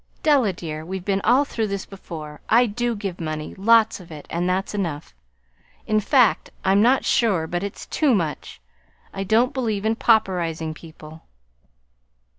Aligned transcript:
"Della, 0.23 0.51
dear, 0.51 0.83
we've 0.83 1.05
been 1.05 1.21
all 1.23 1.41
over 1.41 1.67
this 1.67 1.85
before. 1.85 2.41
I 2.49 2.65
do 2.65 2.95
give 2.95 3.21
money 3.21 3.53
lots 3.55 3.99
of 3.99 4.11
it, 4.11 4.25
and 4.31 4.49
that's 4.49 4.73
enough. 4.73 5.13
In 5.85 5.99
fact, 5.99 6.49
I'm 6.65 6.81
not 6.81 7.05
sure 7.05 7.45
but 7.45 7.61
it's 7.61 7.85
too 7.85 8.15
much. 8.15 8.59
I 9.13 9.23
don't 9.23 9.53
believe 9.53 9.85
in 9.85 9.95
pauperizing 9.95 10.73
people." 10.73 11.21